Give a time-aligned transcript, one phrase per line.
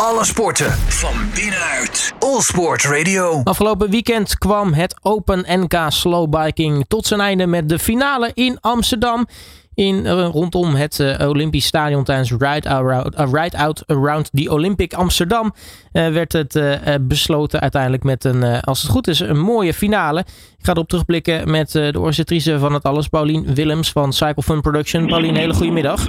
[0.00, 2.14] Alle sporten van binnenuit.
[2.18, 3.40] All Sport Radio.
[3.44, 9.26] Afgelopen weekend kwam het Open NK Slowbiking tot zijn einde met de finale in Amsterdam.
[9.74, 14.50] In, eh, rondom het eh, Olympisch Stadion tijdens Ride Out, uh, Ride Out Around the
[14.50, 15.54] Olympic Amsterdam
[15.92, 19.38] eh, werd het eh, eh, besloten uiteindelijk met een, eh, als het goed is, een
[19.40, 20.20] mooie finale.
[20.58, 24.42] Ik ga erop terugblikken met eh, de organisatrice van het alles, Paulien Willems van Cycle
[24.42, 25.06] Fun Production.
[25.06, 26.06] Paulien, hele goede middag.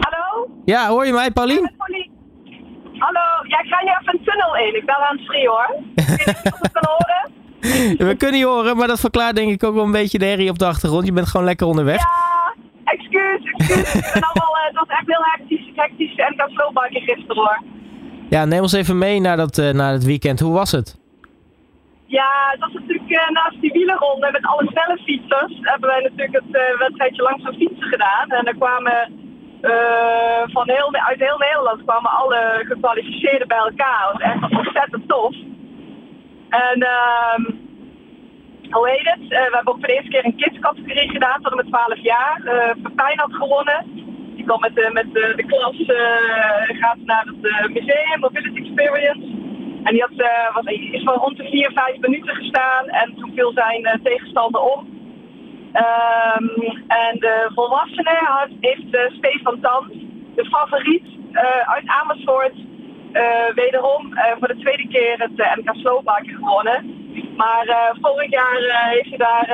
[0.00, 0.48] Hallo?
[0.64, 1.70] Ja, hoor je mij, Paulien?
[3.06, 4.76] Hallo, ja, ik ga nu even een tunnel in.
[4.76, 5.82] Ik ben aan het schreeuwen hoor.
[5.94, 7.22] Ik weet niet of je het kan horen.
[8.08, 10.50] We kunnen je horen, maar dat verklaart denk ik ook wel een beetje de herrie
[10.50, 11.06] op de achtergrond.
[11.06, 12.00] Je bent gewoon lekker onderweg.
[12.00, 13.94] Ja, excuus, excuus.
[13.94, 17.36] Ik ben allemaal, eh, het was echt heel hectisch, hectisch en ik had slowbiken gisteren
[17.36, 17.62] hoor.
[18.28, 20.40] Ja, neem ons even mee naar, dat, eh, naar het weekend.
[20.40, 20.98] Hoe was het?
[22.06, 26.32] Ja, het was natuurlijk eh, naast die wielerronde met alle snelle fietsers hebben wij natuurlijk
[26.32, 28.28] het wedstrijdje langzaam fietsen gedaan.
[28.28, 29.25] En er kwamen
[29.60, 34.12] eh, van heel, uit heel Nederland kwamen alle gekwalificeerden bij elkaar.
[34.12, 35.34] Dat was echt ontzettend tof.
[36.48, 37.44] En ehm
[38.70, 39.22] hoe heet het?
[39.22, 41.98] Eh, we hebben ook voor de eerste keer een kidscategorie gedaan tot en met 12
[41.98, 42.40] jaar.
[42.44, 43.84] Uh, Pepijn had gewonnen.
[44.34, 45.76] Die kwam met, de met de, de klas,
[46.80, 49.26] gaat naar het museum, Mobility Experience.
[49.82, 53.52] En die had, was, is wel rond de 4, 5 minuten gestaan en toen viel
[53.52, 54.95] zijn tegenstander om.
[55.76, 56.46] Ehm,
[56.86, 59.86] en de volwassene had, heeft eh, Stefan Tans,
[60.34, 62.54] de favoriet eh, uit Amersfoort,
[63.12, 67.04] eh, wederom voor de tweede keer het NK Slowbiken gewonnen.
[67.36, 69.48] Maar vorig jaar heeft hij daar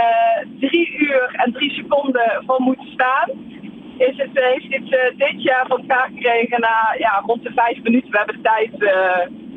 [0.60, 3.30] drie uur en drie seconden voor moeten staan.
[3.96, 8.10] Is het, heeft eh, dit jaar van elkaar gekregen na ja, rond de vijf minuten.
[8.10, 8.70] We hebben de tijd,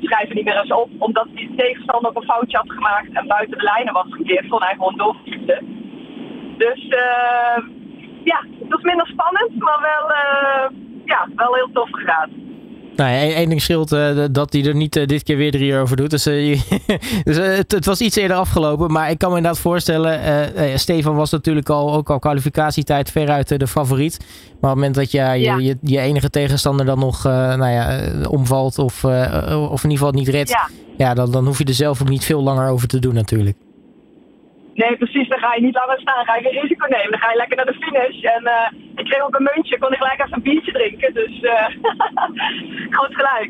[0.02, 3.58] schrijven niet meer eens op, omdat die tegenstander ook een foutje had gemaakt en buiten
[3.58, 5.75] de lijnen was gekeerd, kon hij gewoon doorfietsen.
[6.58, 7.64] Dus eh,
[8.24, 12.30] ja, het was minder spannend, maar wel, eh, ja, wel heel tof gegaan.
[12.96, 15.82] Nou ja, één ding scheelt eh, dat hij er niet dit keer weer drie uur
[15.82, 16.10] over doet.
[16.10, 16.24] Dus,
[17.24, 18.92] dus het, het was iets eerder afgelopen.
[18.92, 20.20] Maar ik kan me inderdaad voorstellen,
[20.80, 24.18] Stefan was natuurlijk al, ook al kwalificatietijd veruit de favoriet.
[24.20, 25.58] Maar op het moment dat je, je, Ja.
[25.58, 28.00] je, je enige tegenstander dan nog nou ja,
[28.30, 30.50] omvalt of, of in ieder geval niet redt.
[30.50, 30.70] Ja.
[30.98, 33.58] Ja, dan, dan hoef je er zelf ook niet veel langer over te doen natuurlijk.
[34.82, 35.28] Nee, precies.
[35.28, 36.16] Dan ga je niet langer staan.
[36.16, 37.12] Dan ga je geen risico nemen.
[37.12, 38.24] Dan ga je lekker naar de finish.
[38.24, 39.80] En eh, ik kreeg ook een muntje.
[39.80, 41.14] Kon ik gelijk even een biertje drinken.
[41.14, 41.66] Dus eh
[42.96, 43.50] groot gelijk.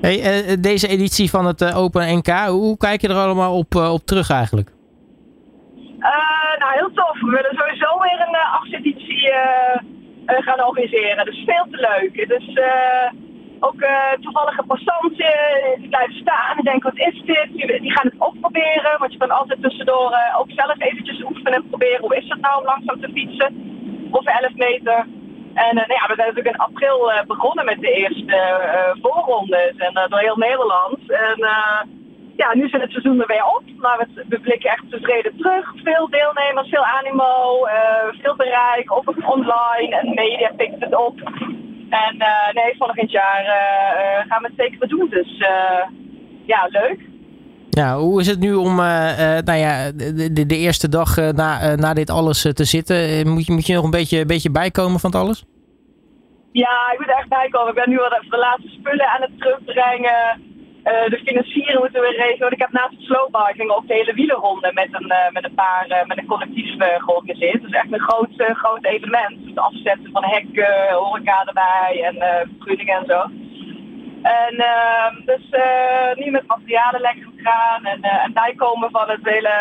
[0.00, 4.02] Hey, eh, deze editie van het Open NK, hoe kijk je er allemaal op, op
[4.04, 4.70] terug eigenlijk?
[6.58, 7.20] Nou, heel tof.
[7.20, 8.36] We willen sowieso weer een
[10.26, 11.16] uh, gaan organiseren.
[11.16, 12.28] Dat is veel te leuk.
[12.28, 12.46] Dus
[13.60, 17.48] ook eh, toevallige passanten eh, die blijven staan en denken, wat is dit?
[17.52, 21.68] Die, gaan het opproberen, want je kan altijd tussendoor eh, ook zelf eventjes oefenen en
[21.68, 22.00] proberen.
[22.00, 23.50] Hoe is het nou om langzaam te fietsen?
[24.10, 25.06] Of 11 meter.
[25.54, 28.36] En ja, we zijn natuurlijk in april begonnen met de eerste
[29.02, 31.10] voorrondes en door heel Nederland.
[31.10, 31.48] En
[32.36, 35.72] ja, nu zit het seizoen er weer op, maar we, we blikken echt tevreden terug.
[35.84, 37.66] Veel deelnemers, veel animo,
[38.22, 41.20] veel bereik, ook online en media pikt het op.
[41.88, 45.36] En eh, nee, volgend jaar eh, eh, gaan we het zeker doen, dus
[46.46, 47.00] ja, leuk.
[47.70, 49.90] Ja, hoe is het nu om nou ja,
[50.32, 53.28] de, eerste dag na, na dit alles te zitten?
[53.28, 55.44] Moet, je, moet je nog een beetje, een beetje bijkomen van het alles?
[56.52, 57.68] Ja, ik moet er echt bij komen.
[57.68, 60.42] Ik ben nu al even de laatste spullen aan het terugbrengen.
[60.86, 62.52] Eh, de financiering moeten we regelen.
[62.52, 65.86] Ik heb naast het slowbiking ook de hele wielerronde met een, eh, met een paar,
[65.88, 67.64] eh, met een collectief georganiseerd.
[67.64, 69.36] Is echt een groot, groot evenement.
[69.46, 73.20] Het afzetten van hekken, horeca erbij en vergunningen en zo.
[74.22, 75.44] En ehm, dus
[76.14, 79.54] nu met materialen lekker gaan en, en bijkomen van het hele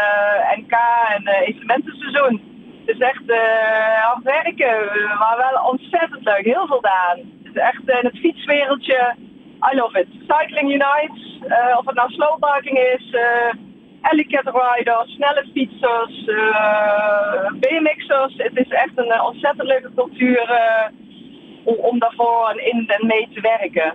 [0.55, 0.75] NK
[1.15, 2.41] en evenementenseizoen.
[2.85, 3.23] Is echt
[4.01, 4.75] hard werken,
[5.19, 6.45] maar wel ontzettend leuk.
[6.45, 6.81] Heel veel.
[6.81, 9.15] Het is echt in het fietswereldje,
[9.61, 10.07] I love it.
[10.27, 13.53] Cycling Unites, eh, of het nou slowbiking is, eh
[14.01, 18.33] helicopter riders, snelle fietsers, eh BMX'ers.
[18.37, 20.59] Het is echt een ontzettend leuke cultuur
[21.63, 23.93] om, om daarvoor en in en mee te werken.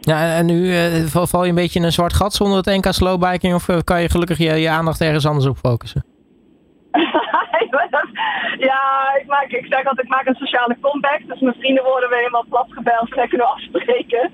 [0.00, 0.72] Ja, en nu
[1.08, 3.54] val, je een beetje in een zwart gat zonder het NK slowbiking?
[3.54, 6.13] Of kan je gelukkig je, je aandacht ergens anders op focussen?
[8.64, 11.20] Ja, ik, maak, ik zeg altijd, ik maak een sociale comeback.
[11.26, 14.30] Dus mijn vrienden worden weer helemaal platgebeld en kunnen afspreken.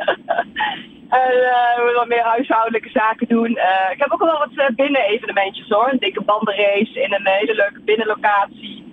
[1.24, 3.56] en eh, we wat meer huishoudelijke zaken doen.
[3.56, 5.88] Eh, ik heb ook wel wat eh, binnen-evenementjes hoor.
[5.88, 8.88] Een dikke bandenrace in een hele leuke binnenlocatie.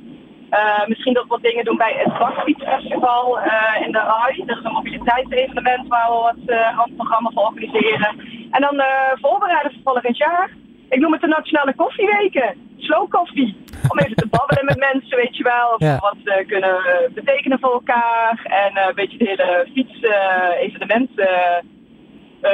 [0.49, 4.43] Eh, misschien dat we wat dingen doen bij het Bakfietsfestival eh in de RAI.
[4.45, 8.19] Dat is een mobiliteitsevenement waar we wat uh, randprogramma's voor organiseren.
[8.51, 8.83] En dan
[9.21, 10.49] voorbereiden voor volgend jaar.
[10.89, 12.55] Ik noem het de Nationale Koffieweken.
[12.77, 13.55] Slow koffie.
[13.91, 15.67] Om even te babbelen met mensen, weet je wel.
[15.73, 15.97] Of Ja.
[15.99, 18.39] wat ze kunnen eh, betekenen voor elkaar.
[18.43, 21.09] En eh, een beetje de hele fiets-evenement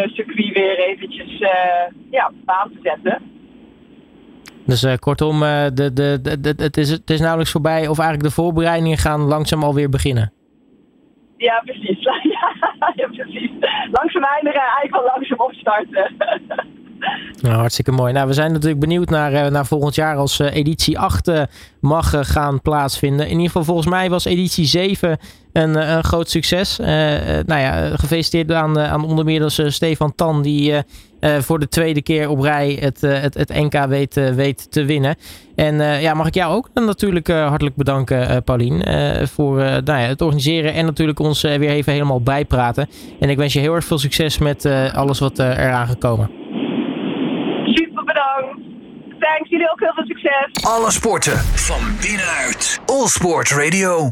[0.05, 1.49] circuit weer eventjes eh,
[2.11, 3.21] ja, op de baan te zetten.
[4.65, 7.87] Dus eh, kortom, eh, de, de, de, de- het, is, het is nauwelijks voorbij.
[7.87, 10.31] Of eigenlijk de voorbereidingen gaan langzaam alweer beginnen.
[11.37, 12.03] Ja, precies.
[12.03, 12.13] Ja,
[12.95, 13.51] ja, precies.
[13.91, 16.15] Langzaam eindigen, eigenlijk wel langzaam opstarten.
[17.43, 18.13] Nou, hartstikke mooi.
[18.13, 21.41] Nou, we zijn natuurlijk benieuwd naar, eh, naar volgend jaar als eh, editie 8 eh,
[21.79, 23.25] mag gaan plaatsvinden.
[23.25, 25.17] In ieder geval, volgens mij was editie 7
[25.53, 26.77] een, groot succes.
[26.77, 30.73] Nou ja, gefeliciteerd aan, aan onder meer dus, Stefan Tan, die
[31.39, 33.85] voor de tweede keer op rij het, het, het NK
[34.35, 35.15] weet, te winnen.
[35.55, 38.83] En ja, mag ik jou ook natuurlijk hartelijk bedanken, Paulien,
[39.27, 42.89] voor nou ja, het organiseren en natuurlijk ons weer even helemaal bijpraten.
[43.19, 46.42] En ik wens je heel erg veel succes met alles wat eraan gekomen.
[49.33, 49.49] Bedankt.
[49.49, 50.63] Jullie ook heel veel succes.
[50.63, 52.79] Alle sporten van binnenuit.
[52.85, 54.11] All Sport Radio.